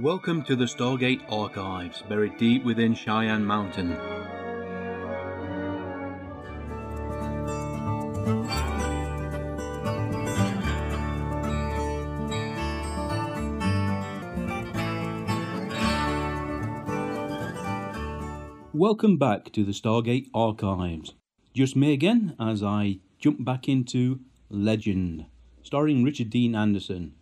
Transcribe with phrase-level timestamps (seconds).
[0.00, 3.96] Welcome to the Stargate Archives, buried deep within Cheyenne Mountain.
[18.72, 21.14] Welcome back to the Stargate Archives.
[21.52, 25.26] Just me again as I jump back into Legend,
[25.64, 27.14] starring Richard Dean Anderson.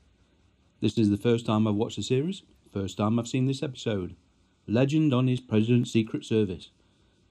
[0.83, 2.43] This is the first time I've watched the series,
[2.77, 4.17] first time I've seen this episode.
[4.67, 6.69] Legend on his President's Secret Service.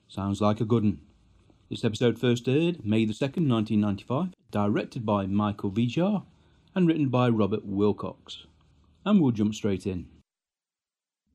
[0.07, 1.01] Sounds like a good one.
[1.69, 6.23] This episode first aired May the 2nd, 1995, directed by Michael Vejar
[6.73, 8.47] and written by Robert Wilcox.
[9.05, 10.07] And we'll jump straight in.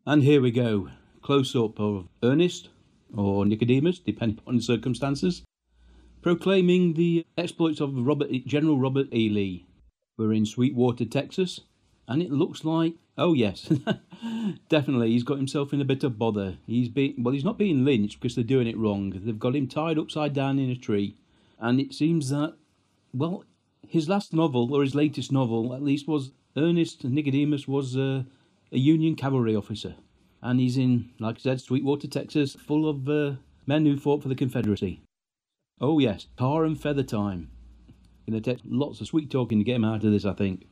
[0.05, 0.89] And here we go.
[1.23, 2.71] Close up of Ernest,
[3.17, 5.43] or Nicodemus, depending upon the circumstances,
[6.21, 9.29] proclaiming the exploits of Robert, General Robert E.
[9.29, 9.67] Lee.
[10.19, 11.61] We're in Sweetwater, Texas,
[12.09, 13.73] and it looks like, oh yes,
[14.69, 16.57] definitely, he's got himself in a bit of bother.
[16.67, 19.11] He's being, well, he's not being lynched because they're doing it wrong.
[19.15, 21.17] They've got him tied upside down in a tree,
[21.61, 22.57] and it seems that,
[23.13, 23.45] well,
[23.87, 28.25] his last novel or his latest novel, at least, was Ernest Nicodemus was uh,
[28.73, 29.95] a Union cavalry officer,
[30.43, 33.35] and he's in, like I said, Sweetwater, Texas, full of uh,
[33.67, 35.03] men who fought for the Confederacy.
[35.81, 37.51] Oh yes, tar and feather time.
[38.27, 40.67] Gonna take lots of sweet talking to get him out of this, I think.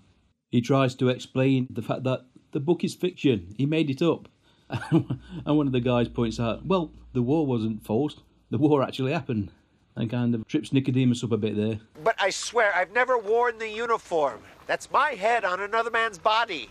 [0.50, 3.54] He tries to explain the fact that the book is fiction.
[3.56, 4.28] He made it up.
[4.90, 8.22] and one of the guys points out, well, the war wasn't forced.
[8.50, 9.50] The war actually happened.
[9.96, 11.80] And kind of trips Nicodemus up a bit there.
[12.04, 14.40] But I swear, I've never worn the uniform.
[14.66, 16.70] That's my head on another man's body.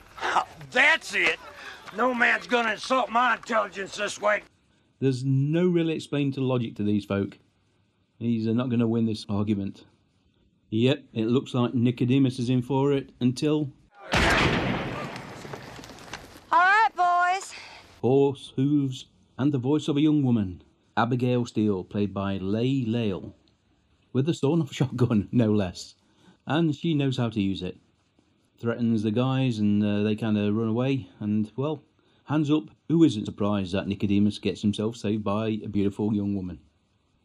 [0.72, 1.38] That's it.
[1.95, 4.44] No man's gonna insult my intelligence this way.
[5.00, 7.38] There's no really explained logic to these folk.
[8.19, 9.86] He's not going to win this argument.
[10.69, 13.72] Yep, it looks like Nicodemus is in for it until.
[14.12, 14.19] All
[16.52, 17.53] right, boys.
[18.08, 20.61] Horse hooves and the voice of a young woman,
[20.95, 23.36] Abigail Steele, played by Leigh Lale,
[24.13, 25.95] with a sawn off shotgun, no less.
[26.46, 27.78] And she knows how to use it.
[28.59, 31.09] Threatens the guys, and uh, they kind of run away.
[31.19, 31.84] And, well,
[32.23, 36.59] hands up, who isn't surprised that Nicodemus gets himself saved by a beautiful young woman?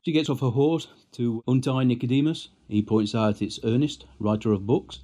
[0.04, 2.48] She gets off her horse to untie Nicodemus.
[2.66, 4.98] He points out it's Ernest, writer of books.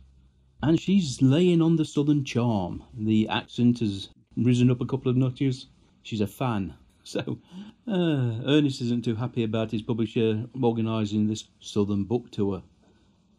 [0.61, 2.83] And she's laying on the southern charm.
[2.93, 5.67] The accent has risen up a couple of notches.
[6.03, 6.75] She's a fan.
[7.05, 7.39] So,
[7.87, 12.63] uh, Ernest isn't too happy about his publisher organising this southern book tour.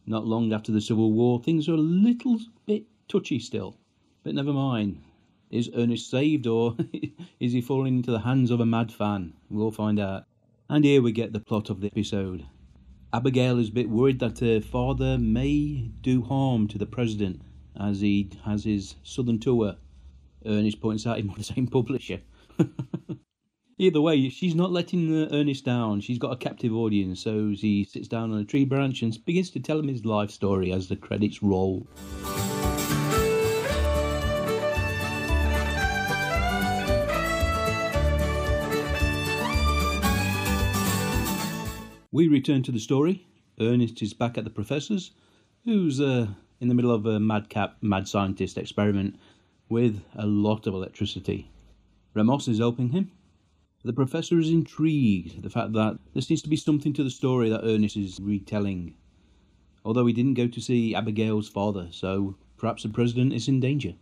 [0.08, 3.78] Not long after the Civil War, things are a little bit touchy still.
[4.24, 5.04] But never mind.
[5.52, 6.78] Is Ernest saved or
[7.40, 9.34] is he falling into the hands of a mad fan?
[9.52, 10.26] We'll find out.
[10.68, 12.48] And here we get the plot of the episode.
[13.14, 17.42] Abigail is a bit worried that her father may do harm to the president
[17.80, 19.76] as he has his southern tour.
[20.46, 22.22] Ernest points out he's on the same publisher.
[23.78, 26.02] Either way, she's not letting Ernest down.
[26.02, 29.50] She's got a captive audience, so he sits down on a tree branch and begins
[29.52, 31.88] to tell him his life story as the credits roll.
[42.12, 43.28] We return to the story.
[43.62, 45.12] Ernest is back at the professor's,
[45.64, 46.28] who's uh,
[46.60, 49.16] in the middle of a madcap, mad scientist experiment
[49.70, 51.50] with a lot of electricity.
[52.14, 53.12] Ramos is helping him.
[53.84, 57.10] The professor is intrigued at the fact that there seems to be something to the
[57.10, 58.96] story that Ernest is retelling.
[59.86, 63.96] Although he didn't go to see Abigail's father, so perhaps the president is in danger.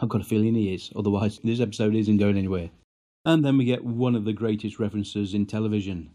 [0.00, 2.70] I've got a feeling he is, otherwise, this episode isn't going anywhere.
[3.24, 6.10] And then we get one of the greatest references in television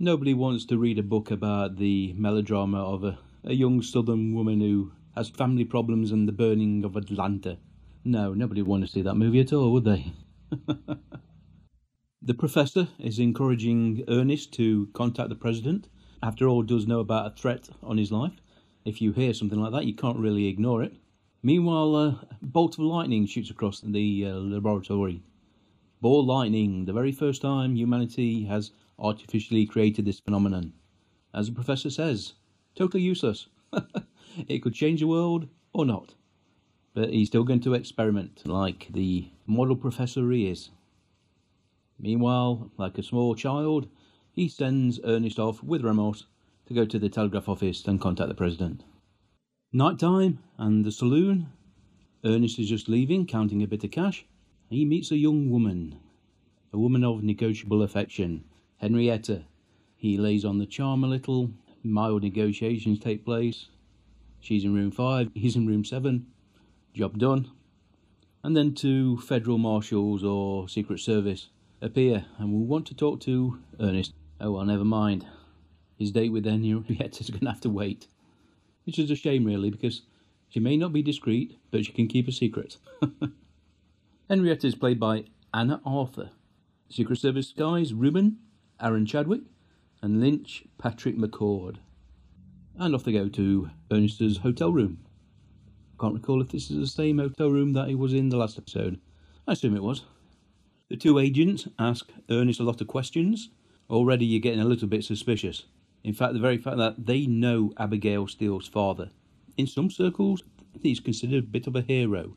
[0.00, 4.60] Nobody wants to read a book about the melodrama of a, a young southern woman
[4.60, 7.58] who has family problems and the burning of Atlanta.
[8.06, 10.12] No, nobody would want to see that movie at all, would they?
[12.22, 15.88] the professor is encouraging Ernest to contact the president.
[16.22, 18.42] After all, does know about a threat on his life.
[18.84, 20.92] If you hear something like that, you can't really ignore it.
[21.42, 25.22] Meanwhile, a bolt of lightning shoots across the uh, laboratory.
[26.02, 30.74] Ball lightning, the very first time humanity has artificially created this phenomenon.
[31.32, 32.34] As the professor says,
[32.74, 33.48] totally useless.
[34.46, 36.14] it could change the world or not.
[36.94, 40.70] But he's still going to experiment like the model professor he is.
[41.98, 43.88] Meanwhile, like a small child,
[44.32, 46.26] he sends Ernest off with Ramos
[46.66, 48.84] to go to the telegraph office and contact the president.
[49.72, 51.48] Night time and the saloon.
[52.24, 54.24] Ernest is just leaving, counting a bit of cash.
[54.70, 55.98] He meets a young woman,
[56.72, 58.44] a woman of negotiable affection,
[58.78, 59.44] Henrietta.
[59.96, 61.50] He lays on the charm a little.
[61.82, 63.66] Mild negotiations take place.
[64.40, 66.26] She's in room five, he's in room seven.
[66.94, 67.50] Job done.
[68.44, 71.48] And then two federal marshals or Secret Service
[71.82, 74.12] appear and will want to talk to Ernest.
[74.40, 75.26] Oh, well, never mind.
[75.98, 78.06] His date with Henrietta's going to have to wait.
[78.84, 80.02] Which is a shame, really, because
[80.48, 82.76] she may not be discreet, but she can keep a secret.
[84.28, 86.30] Henrietta is played by Anna Arthur.
[86.88, 88.36] Secret Service guys Rubin,
[88.80, 89.42] Aaron Chadwick,
[90.00, 91.76] and Lynch Patrick McCord.
[92.76, 94.98] And off they go to Ernest's hotel room.
[96.04, 98.58] Can't recall if this is the same hotel room that he was in the last
[98.58, 99.00] episode.
[99.48, 100.02] I assume it was.
[100.90, 103.48] The two agents ask Ernest a lot of questions.
[103.88, 105.64] Already you're getting a little bit suspicious.
[106.02, 109.12] In fact, the very fact that they know Abigail Steele's father.
[109.56, 110.42] In some circles,
[110.82, 112.36] he's considered a bit of a hero.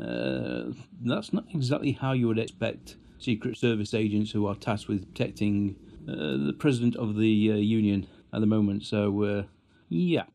[0.00, 0.66] Uh,
[1.02, 5.74] that's not exactly how you would expect Secret Service agents who are tasked with protecting
[6.08, 8.84] uh, the President of the uh, Union at the moment.
[8.84, 9.42] So, uh,
[9.88, 10.26] yeah,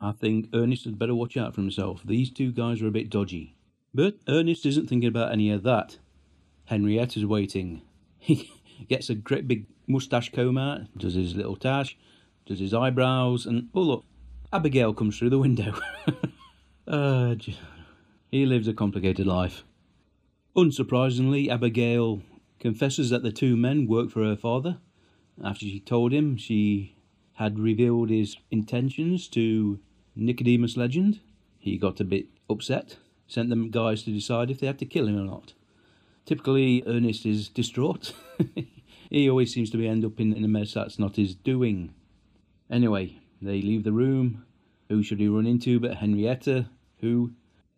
[0.00, 2.02] I think Ernest had better watch out for himself.
[2.04, 3.56] These two guys are a bit dodgy.
[3.92, 5.98] But Ernest isn't thinking about any of that.
[6.66, 7.82] Henrietta's waiting.
[8.78, 11.96] He gets a great big moustache comb out, does his little tash,
[12.46, 14.04] does his eyebrows, and oh look,
[14.52, 15.74] Abigail comes through the window.
[16.86, 17.34] uh,
[18.30, 19.64] he lives a complicated life.
[20.56, 22.22] Unsurprisingly, Abigail
[22.60, 24.78] confesses that the two men work for her father.
[25.42, 26.96] After she told him she
[27.34, 29.80] had revealed his intentions to
[30.20, 31.20] Nicodemus Legend,
[31.60, 32.96] he got a bit upset,
[33.28, 35.52] sent them guys to decide if they had to kill him or not.
[36.26, 38.12] Typically, Ernest is distraught.
[39.10, 41.94] he always seems to be end up in, in a mess that's not his doing.
[42.68, 44.44] Anyway, they leave the room.
[44.88, 46.68] Who should he run into but Henrietta,
[47.00, 47.32] who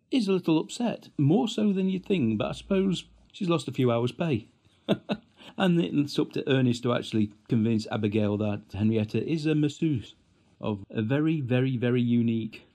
[0.09, 3.71] is a little upset, more so than you'd think, but I suppose she's lost a
[3.71, 4.47] few hours' pay.
[5.57, 10.15] and it's up to Ernest to actually convince Abigail that Henrietta is a masseuse
[10.61, 12.67] of a very, very, very unique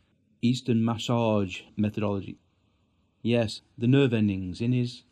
[0.43, 2.39] Eastern massage methodology.
[3.23, 5.05] Yes, the nerve endings in his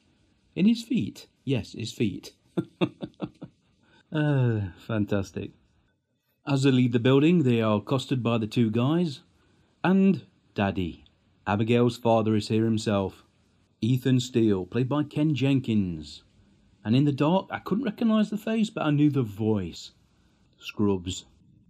[0.54, 1.28] in his feet.
[1.44, 2.34] Yes, his feet.
[4.12, 5.52] uh, fantastic.
[6.46, 9.20] As they leave the building, they are accosted by the two guys
[9.82, 10.22] and
[10.54, 11.04] Daddy.
[11.46, 13.24] Abigail's father is here himself.
[13.80, 16.22] Ethan Steele, played by Ken Jenkins.
[16.84, 19.92] And in the dark, I couldn't recognise the face, but I knew the voice.
[20.58, 21.24] Scrubs.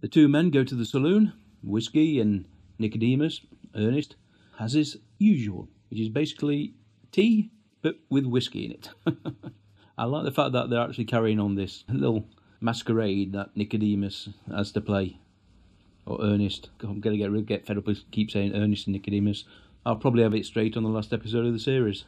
[0.05, 1.33] The two men go to the saloon.
[1.63, 2.45] Whiskey and
[2.77, 3.41] Nicodemus,
[3.73, 4.15] Ernest,
[4.59, 6.75] has his usual, which is basically
[7.11, 7.49] tea
[7.81, 8.89] but with whiskey in it.
[9.97, 12.27] I like the fact that they're actually carrying on this little
[12.61, 15.17] masquerade that Nicodemus has to play.
[16.05, 16.69] Or Ernest.
[16.83, 19.45] I'm going to get, get fed up with keep saying Ernest and Nicodemus.
[19.87, 22.05] I'll probably have it straight on the last episode of the series.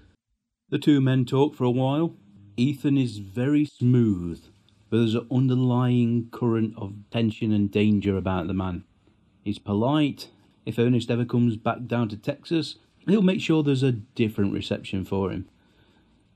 [0.70, 2.14] The two men talk for a while.
[2.58, 4.44] Ethan is very smooth,
[4.90, 8.84] but there's an underlying current of tension and danger about the man.
[9.44, 10.30] He's polite.
[10.66, 12.76] If Ernest ever comes back down to Texas,
[13.08, 15.48] he'll make sure there's a different reception for him.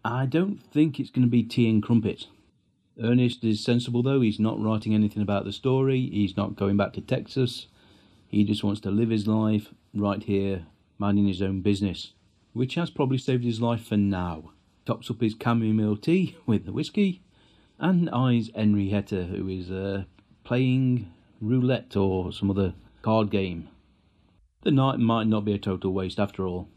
[0.03, 2.27] I don't think it's going to be tea and crumpets.
[3.01, 6.93] Ernest is sensible though, he's not writing anything about the story, he's not going back
[6.93, 7.67] to Texas.
[8.27, 10.65] He just wants to live his life right here,
[10.97, 12.13] minding his own business,
[12.53, 14.51] which has probably saved his life for now.
[14.85, 17.21] Tops up his chamomile tea with the whiskey,
[17.81, 20.03] and eyes Henrietta, who is uh,
[20.43, 21.11] playing
[21.41, 23.67] roulette or some other card game.
[24.61, 26.69] The night might not be a total waste after all.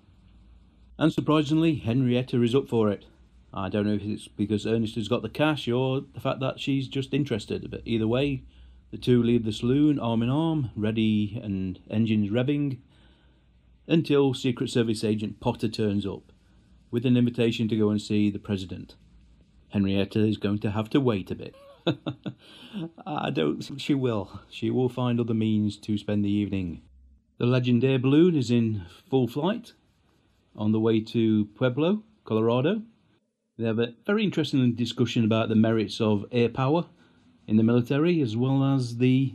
[0.99, 3.05] And surprisingly, Henrietta is up for it.
[3.53, 6.59] I don't know if it's because Ernest has got the cash or the fact that
[6.59, 8.43] she's just interested, but either way,
[8.91, 12.79] the two leave the saloon arm in arm, ready and engines revving,
[13.87, 16.33] until Secret Service agent Potter turns up
[16.91, 18.95] with an invitation to go and see the President.
[19.75, 21.57] Henrietta is going to have to wait a bit.
[23.07, 24.41] I don't think she will.
[24.49, 26.83] She will find other means to spend the evening.
[27.39, 29.73] The Legendaire balloon is in full flight
[30.55, 32.83] on the way to Pueblo, Colorado.
[33.59, 36.87] They have a very interesting discussion about the merits of air power
[37.49, 39.35] in the military, as well as the,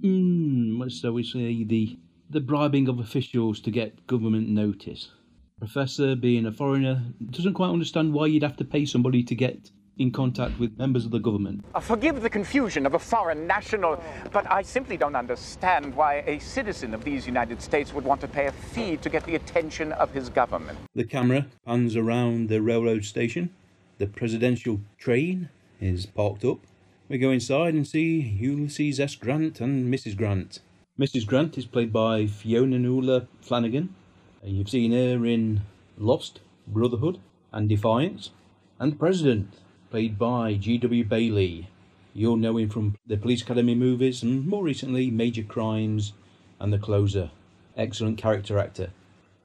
[0.00, 1.98] mm, shall we say, the
[2.30, 5.10] the bribing of officials to get government notice.
[5.58, 9.72] Professor, being a foreigner, doesn't quite understand why you'd have to pay somebody to get
[10.00, 11.62] in contact with members of the government.
[11.74, 14.02] Uh, forgive the confusion of a foreign national,
[14.32, 18.28] but I simply don't understand why a citizen of these United States would want to
[18.28, 20.78] pay a fee to get the attention of his government.
[20.94, 23.50] The camera pans around the railroad station.
[23.98, 25.50] The presidential train
[25.82, 26.60] is parked up.
[27.10, 29.14] We go inside and see Ulysses S.
[29.16, 30.16] Grant and Mrs.
[30.16, 30.60] Grant.
[30.98, 31.26] Mrs.
[31.26, 33.94] Grant is played by Fionnula Flanagan.
[34.42, 35.60] You've seen her in
[35.98, 37.18] Lost, Brotherhood,
[37.52, 38.30] and Defiance.
[38.78, 39.52] And President,
[39.90, 41.04] played by G.W.
[41.04, 41.68] Bailey.
[42.14, 46.12] You'll know him from the Police Academy movies and more recently Major Crimes
[46.60, 47.30] and The Closer.
[47.76, 48.90] Excellent character actor.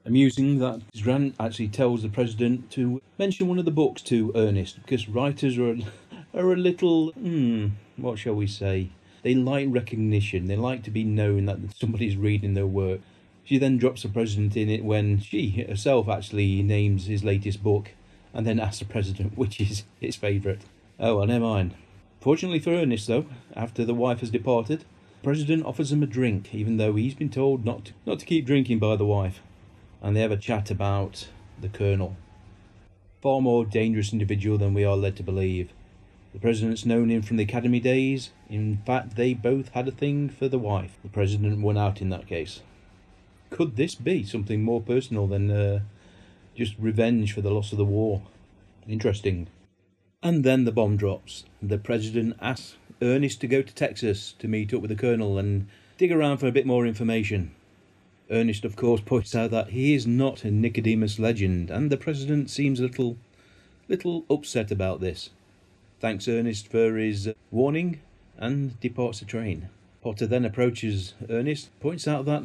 [0.04, 4.80] Amusing that Grant actually tells the president to mention one of the books to Ernest
[4.82, 5.76] because writers are
[6.34, 8.90] are a little, hmm, what shall we say?
[9.22, 10.46] They like recognition.
[10.46, 13.00] They like to be known that somebody's reading their work.
[13.42, 17.90] She then drops the president in it when she herself actually names his latest book
[18.36, 20.60] and then asks the president which is his favourite.
[21.00, 21.74] Oh, well, never mind.
[22.20, 26.54] Fortunately for Ernest, though, after the wife has departed, the president offers him a drink,
[26.54, 29.40] even though he's been told not to, not to keep drinking by the wife.
[30.02, 31.28] And they have a chat about
[31.60, 32.16] the colonel.
[33.22, 35.70] Far more dangerous individual than we are led to believe.
[36.32, 38.30] The president's known him from the academy days.
[38.50, 40.98] In fact, they both had a thing for the wife.
[41.02, 42.60] The president won out in that case.
[43.48, 45.80] Could this be something more personal than uh,
[46.56, 48.22] just revenge for the loss of the war?
[48.88, 49.48] Interesting.
[50.22, 51.44] And then the bomb drops.
[51.62, 55.68] The president asks Ernest to go to Texas to meet up with the colonel and
[55.98, 57.52] dig around for a bit more information.
[58.30, 62.50] Ernest, of course, points out that he is not a Nicodemus legend, and the president
[62.50, 63.16] seems a little,
[63.88, 65.30] little upset about this
[66.00, 68.00] thanks Ernest for his warning,
[68.36, 69.68] and departs the train.
[70.02, 72.44] Potter then approaches Ernest, points out that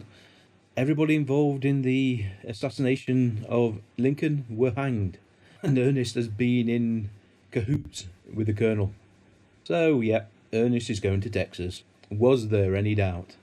[0.77, 5.17] everybody involved in the assassination of Lincoln were hanged,
[5.61, 7.09] and Ernest has been in
[7.51, 8.93] cahoots with the colonel.
[9.63, 11.83] So, yeah, Ernest is going to Texas.
[12.09, 13.35] Was there any doubt?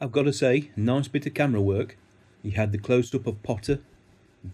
[0.00, 1.96] I've got to say, nice bit of camera work.
[2.42, 3.80] He had the close up of Potter,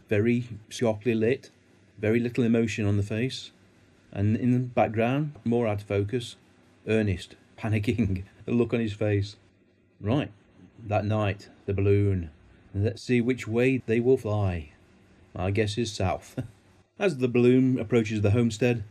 [0.09, 1.51] very sharply lit,
[1.99, 3.51] very little emotion on the face,
[4.13, 6.37] and in the background, more out of focus,
[6.87, 9.37] Ernest, panicking, the look on his face.
[10.01, 10.31] Right,
[10.87, 12.31] that night, the balloon.
[12.75, 14.73] Let's see which way they will fly.
[15.35, 16.37] My guess is south.
[16.99, 18.85] As the balloon approaches the homestead,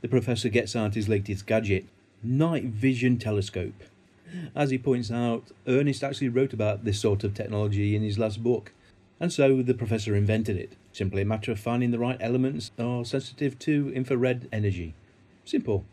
[0.00, 1.86] the professor gets out his latest gadget,
[2.22, 3.84] night vision telescope.
[4.54, 8.42] As he points out, Ernest actually wrote about this sort of technology in his last
[8.42, 8.72] book,
[9.20, 10.76] and so the professor invented it.
[10.92, 14.94] Simply a matter of finding the right elements that are sensitive to infrared energy.
[15.44, 15.84] Simple.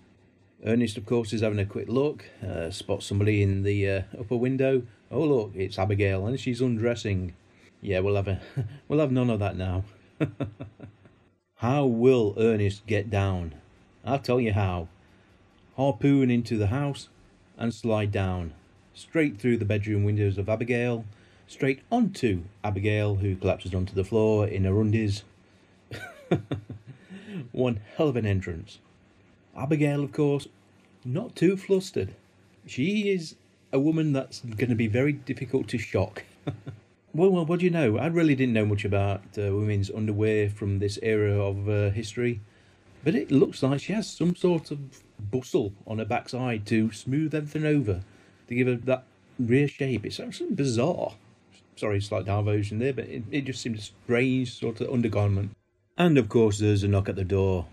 [0.65, 4.35] Ernest, of course, is having a quick look, uh, spots somebody in the uh, upper
[4.35, 4.83] window.
[5.11, 7.33] Oh, look, it's Abigail, and she's undressing.
[7.81, 8.41] Yeah, we'll have a,
[8.87, 9.83] we'll have none of that now.
[11.55, 13.55] how will Ernest get down?
[14.05, 14.87] I'll tell you how.
[15.75, 17.09] Harpoon into the house
[17.57, 18.53] and slide down,
[18.93, 21.05] straight through the bedroom windows of Abigail
[21.49, 25.23] straight onto Abigail, who collapses onto the floor in her undies.
[27.51, 28.77] One hell of an entrance.
[29.57, 30.47] Abigail, of course,
[31.03, 32.13] not too flustered.
[32.67, 33.35] She is
[33.71, 36.23] a woman that's going to be very difficult to shock.
[37.13, 37.97] well, well, what do you know?
[37.97, 42.41] I really didn't know much about uh, women's underwear from this era of uh, history,
[43.03, 44.79] but it looks like she has some sort of
[45.31, 48.01] bustle on her backside to smooth everything over,
[48.47, 49.03] to give her that
[49.37, 50.05] rear shape.
[50.05, 51.13] It's actually bizarre
[51.79, 55.51] sorry, slight diversion there, but it, it just seemed a strange sort of undergarment.
[55.97, 57.65] And of course, there's a knock at the door.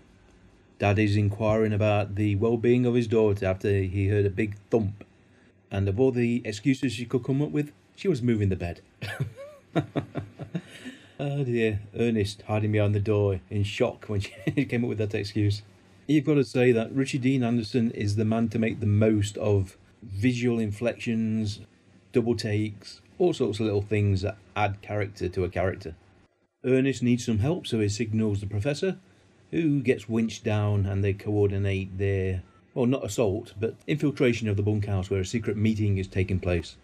[0.79, 5.03] Daddy's inquiring about the well being of his daughter after he heard a big thump.
[5.71, 8.81] And of all the excuses she could come up with, she was moving the bed.
[11.19, 14.31] oh dear, Ernest hiding behind the door in shock when she
[14.65, 15.61] came up with that excuse.
[16.07, 19.37] You've got to say that Richard Dean Anderson is the man to make the most
[19.37, 21.59] of visual inflections,
[22.13, 25.95] double takes, all sorts of little things that add character to a character.
[26.63, 28.99] Ernest needs some help, so he signals the professor,
[29.51, 32.43] who gets winched down and they coordinate their,
[32.77, 36.77] well, not assault, but infiltration of the bunkhouse where a secret meeting is taking place.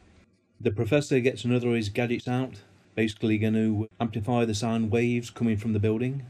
[0.60, 2.64] The professor gets another of his gadgets out,
[2.96, 6.26] basically going to amplify the sound waves coming from the building.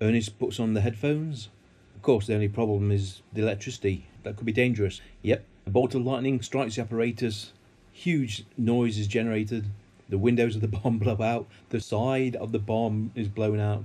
[0.00, 1.48] Ernest puts on the headphones.
[1.94, 4.08] Of course, the only problem is the electricity.
[4.24, 5.00] That could be dangerous.
[5.22, 7.52] Yep, a bolt of lightning strikes the apparatus
[7.92, 9.66] huge noise is generated.
[10.08, 11.46] The windows of the bomb blow out.
[11.68, 13.84] The side of the bomb is blown out.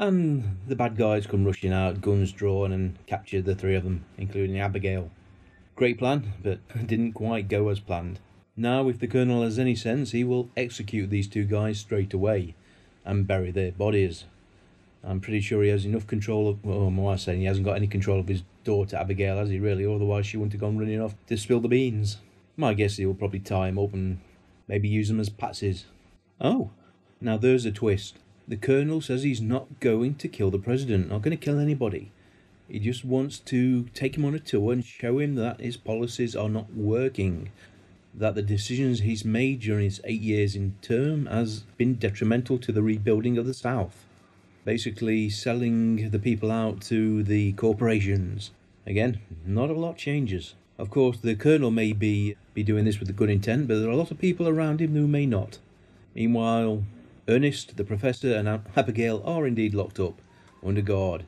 [0.00, 4.06] And the bad guys come rushing out, guns drawn, and capture the three of them,
[4.16, 5.10] including Abigail.
[5.76, 8.18] Great plan, but didn't quite go as planned.
[8.56, 12.54] Now, if the Colonel has any sense, he will execute these two guys straight away
[13.04, 14.24] and bury their bodies.
[15.04, 17.86] I'm pretty sure he has enough control of, well, more saying he hasn't got any
[17.86, 19.84] control of his daughter Abigail, has he really?
[19.84, 22.16] Otherwise, she wouldn't have gone running off to spill the beans.
[22.56, 24.20] My guess is he will probably tie him up and
[24.66, 25.84] maybe use them as patsies.
[26.40, 26.70] Oh,
[27.20, 28.16] now there's a twist.
[28.50, 32.10] The Colonel says he's not going to kill the President, not going to kill anybody.
[32.68, 36.34] He just wants to take him on a tour and show him that his policies
[36.34, 37.50] are not working,
[38.12, 42.72] that the decisions he's made during his eight years in term has been detrimental to
[42.72, 44.04] the rebuilding of the South.
[44.64, 48.50] Basically, selling the people out to the corporations.
[48.84, 50.54] Again, not a lot changes.
[50.76, 53.88] Of course, the Colonel may be, be doing this with a good intent, but there
[53.88, 55.60] are a lot of people around him who may not.
[56.16, 56.82] Meanwhile,
[57.28, 60.20] Ernest, the professor, and Ab- Abigail are indeed locked up
[60.64, 61.24] under guard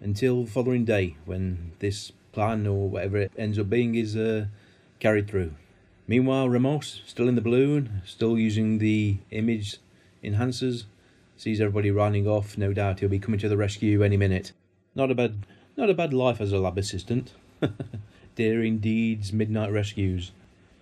[0.00, 4.46] until the following day when this plan or whatever it ends up being is uh,
[5.00, 5.52] carried through.
[6.06, 9.78] Meanwhile, Ramos, still in the balloon, still using the image
[10.22, 10.84] enhancers,
[11.36, 12.58] sees everybody running off.
[12.58, 14.52] No doubt he'll be coming to the rescue any minute.
[14.94, 15.46] Not a bad,
[15.76, 17.32] not a bad life as a lab assistant.
[18.36, 20.32] Daring deeds, midnight rescues.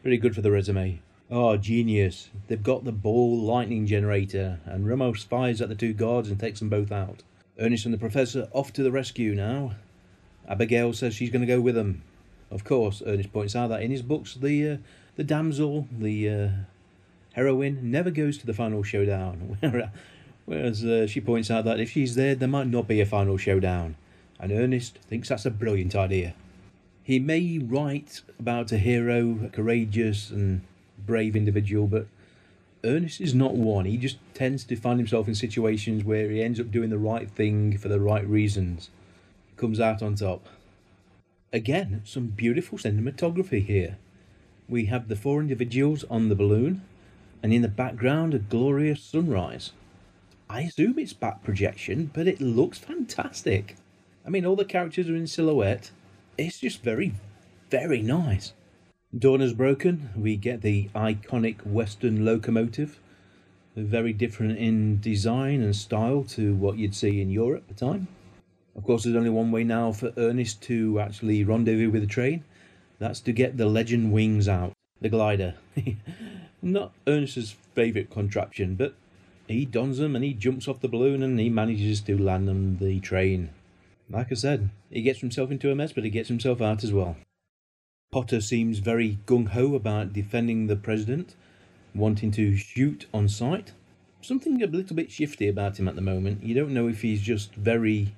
[0.02, 1.00] Pretty good for the resume.
[1.34, 2.28] Oh, genius.
[2.46, 6.58] They've got the ball lightning generator, and Ramos fires at the two guards and takes
[6.58, 7.22] them both out.
[7.58, 9.72] Ernest and the professor off to the rescue now.
[10.46, 12.02] Abigail says she's going to go with them.
[12.50, 14.76] Of course, Ernest points out that in his books, the uh,
[15.16, 16.48] the damsel, the uh,
[17.32, 19.56] heroine, never goes to the final showdown.
[20.44, 23.38] Whereas uh, she points out that if she's there, there might not be a final
[23.38, 23.96] showdown.
[24.38, 26.34] And Ernest thinks that's a brilliant idea.
[27.02, 30.60] He may write about a hero, courageous and
[31.06, 32.06] brave individual, but
[32.84, 33.84] Ernest is not one.
[33.84, 37.30] He just tends to find himself in situations where he ends up doing the right
[37.30, 38.90] thing for the right reasons.
[39.56, 40.46] Comes out on top.
[41.52, 43.98] Again, some beautiful cinematography here.
[44.68, 46.82] We have the four individuals on the balloon,
[47.42, 49.72] and in the background, a glorious sunrise.
[50.48, 53.76] I assume it's back projection, but it looks fantastic.
[54.26, 55.90] I mean, all the characters are in silhouette.
[56.38, 57.14] It's just very,
[57.70, 58.52] very nice.
[59.16, 60.08] Dawn is broken.
[60.16, 62.98] We get the iconic Western locomotive,
[63.76, 68.08] very different in design and style to what you'd see in Europe at the time.
[68.74, 72.42] Of course, there's only one way now for Ernest to actually rendezvous with the train.
[72.98, 75.56] That's to get the legend wings out, the glider.
[76.62, 78.94] Not Ernest's favourite contraption, but
[79.46, 82.78] he dons them and he jumps off the balloon and he manages to land on
[82.78, 83.50] the train.
[84.08, 86.94] Like I said, he gets himself into a mess, but he gets himself out as
[86.94, 87.18] well.
[88.12, 91.34] Potter seems very gung ho about defending the president,
[91.94, 93.72] wanting to shoot on sight.
[94.20, 96.42] Something a little bit shifty about him at the moment.
[96.42, 98.14] You don't know if he's just very,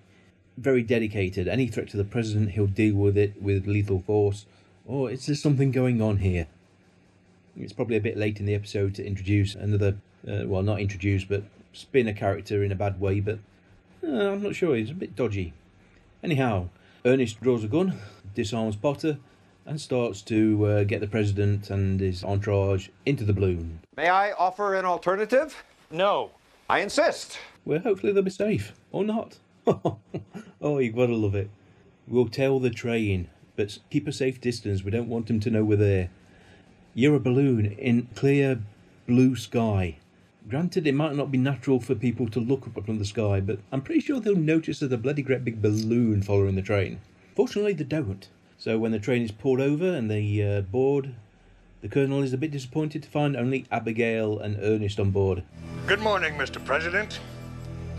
[0.59, 1.47] very dedicated.
[1.47, 4.47] Any threat to the president, he'll deal with it with lethal force.
[4.85, 6.49] Or is there something going on here?
[7.57, 9.97] It's probably a bit late in the episode to introduce another,
[10.29, 13.39] uh, well, not introduce, but spin a character in a bad way, but
[14.03, 14.75] uh, I'm not sure.
[14.75, 15.53] He's a bit dodgy.
[16.21, 16.71] Anyhow,
[17.05, 18.01] Ernest draws a gun,
[18.35, 19.19] disarms Potter,
[19.67, 24.33] and starts to uh, get the president and his entourage into the balloon, May I
[24.33, 25.63] offer an alternative?
[25.91, 26.31] No.
[26.69, 27.39] I insist.
[27.65, 28.73] where hopefully they'll be safe.
[28.91, 29.39] Or not.
[29.67, 31.51] oh, you've got to love it.
[32.07, 34.83] We'll tail the train, but keep a safe distance.
[34.83, 36.11] We don't want them to know we're there.
[36.95, 38.61] You're a balloon in clear
[39.07, 39.99] blue sky.
[40.49, 43.59] Granted, it might not be natural for people to look up from the sky, but
[43.73, 47.01] I'm pretty sure they'll notice there's a bloody great big balloon following the train.
[47.35, 48.29] Fortunately, they don't.
[48.65, 51.15] So when the train is pulled over and they uh, board,
[51.83, 55.43] the colonel is a bit disappointed to find only Abigail and Ernest on board.
[55.87, 56.65] Good morning, Mr.
[56.65, 57.21] President.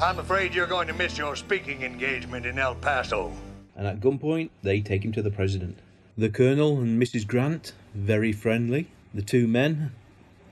[0.01, 3.31] I'm afraid you're going to miss your speaking engagement in El Paso.
[3.75, 5.77] and at gunpoint they take him to the president.
[6.17, 7.27] The colonel and Mrs.
[7.27, 8.87] Grant, very friendly.
[9.13, 9.91] The two men,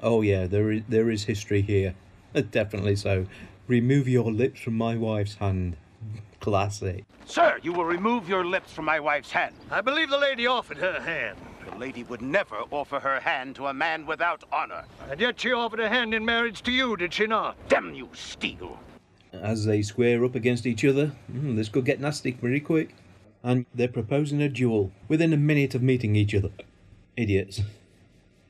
[0.04, 1.96] oh yeah, there is, there is history here.
[2.52, 3.26] Definitely so.
[3.68, 5.76] Remove your lips from my wife's hand.
[6.44, 7.06] Classic.
[7.26, 9.56] Sir, you will remove your lips from my wife's hand.
[9.72, 11.38] I believe the lady offered her hand.
[11.70, 14.84] The lady would never offer her hand to a man without honor.
[15.10, 17.56] And yet she offered her hand in marriage to you, did she not?
[17.70, 18.78] Damn you, Steele.
[19.32, 22.94] As they square up against each other, mm, this could get nasty pretty quick.
[23.42, 26.52] And they're proposing a duel within a minute of meeting each other.
[27.16, 27.62] Idiots.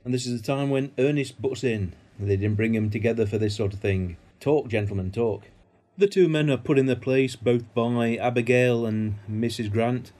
[0.04, 1.92] And this is the time when Ernest butts in.
[2.18, 4.16] They didn't bring him together for this sort of thing.
[4.40, 5.44] Talk, gentlemen, talk.
[5.96, 9.70] The two men are put in their place both by Abigail and Mrs.
[9.70, 10.10] Grant.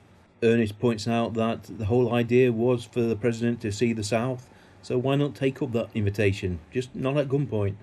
[0.40, 4.48] Ernest points out that the whole idea was for the president to see the South,
[4.82, 6.60] so why not take up that invitation?
[6.70, 7.74] Just not at gunpoint.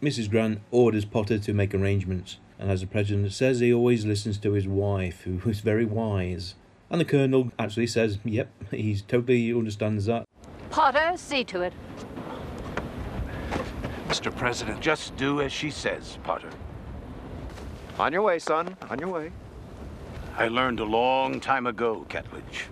[0.00, 0.30] Mrs.
[0.30, 4.52] Grant orders Potter to make arrangements, and as the president says, he always listens to
[4.52, 6.54] his wife, who is very wise.
[6.88, 10.24] And the colonel actually says, yep, he totally understands that.
[10.70, 11.74] Potter, see to it.
[14.08, 14.34] Mr.
[14.34, 16.48] President, just do as she says, Potter.
[17.98, 18.76] On your way, son.
[18.90, 19.32] On your way.
[20.36, 22.64] I learned a long time ago, Catledge,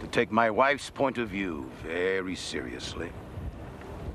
[0.00, 3.10] to take my wife's point of view very seriously.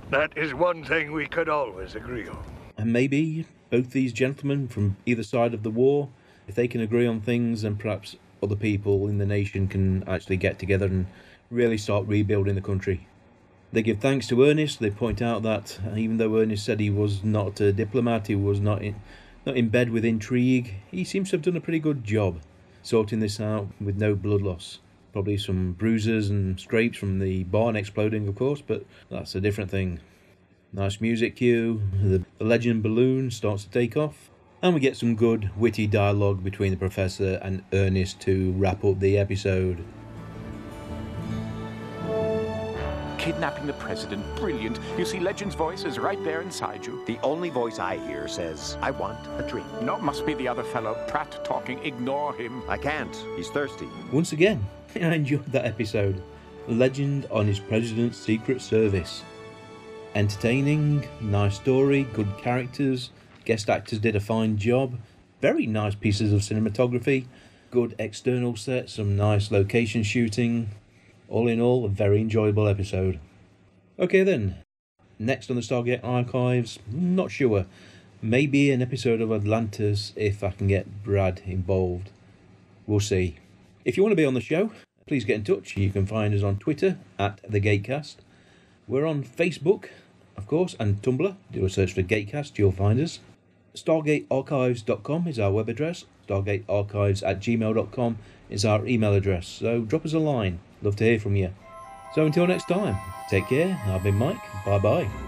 [0.10, 2.44] That is one thing we could always agree on.
[2.80, 6.10] And maybe both these gentlemen from either side of the war,
[6.48, 10.38] if they can agree on things, then perhaps other people in the nation can actually
[10.38, 11.06] get together and
[11.52, 13.06] really start rebuilding the country.
[13.72, 14.80] They give thanks to Ernest.
[14.80, 18.60] They point out that even though Ernest said he was not a diplomat, he was
[18.60, 18.96] not in,
[19.48, 22.42] not in bed with intrigue, he seems to have done a pretty good job
[22.84, 24.80] sorting this out with no blood loss.
[25.14, 29.72] Probably some bruises and scrapes from the barn exploding, of course, but that's a different
[29.72, 30.00] thing.
[30.74, 34.30] Nice music cue, the, legend balloon starts to take off,
[34.62, 39.00] and we get some good, witty dialogue between the Professor and Ernest to wrap up
[39.00, 39.82] the episode.
[43.28, 44.80] Kidnapping the president, brilliant.
[44.98, 47.04] You see, Legend's voice is right there inside you.
[47.08, 49.68] The only voice I hear says, I want a drink.
[49.82, 51.78] No, must be the other fellow, Pratt talking.
[51.84, 52.64] Ignore him.
[52.70, 53.14] I can't.
[53.36, 53.90] He's thirsty.
[54.14, 56.24] Once again, I enjoyed that episode.
[56.70, 59.26] Legend on his president's secret service.
[60.16, 63.10] Entertaining, nice story, good characters,
[63.44, 64.98] guest actors did a fine job,
[65.42, 67.26] very nice pieces of cinematography,
[67.72, 70.70] good external sets, some nice location shooting.
[71.30, 73.20] All in all, a very enjoyable episode.
[74.00, 74.56] Okay then,
[75.20, 77.66] next on the Stargate Archives, not sure.
[78.22, 82.10] Maybe an episode of Atlantis if I can get Brad involved.
[82.86, 83.38] We'll see.
[83.86, 84.72] If you want to be on the show,
[85.06, 85.76] please get in touch.
[85.78, 88.16] You can find us on Twitter at the Gatecast.
[88.88, 89.90] We're on Facebook,
[90.38, 91.36] of course, and Tumblr.
[91.52, 93.20] Do a search for Gatecast, you'll find us.
[93.76, 96.06] StargateArchives.com is our web address.
[96.28, 98.18] StargateArchives at gmail.com
[98.50, 99.48] is our email address.
[99.48, 100.60] So drop us a line.
[100.82, 101.50] Love to hear from you.
[102.16, 102.98] So until next time,
[103.30, 103.80] take care.
[103.86, 104.38] I've been Mike.
[104.66, 105.27] Bye bye.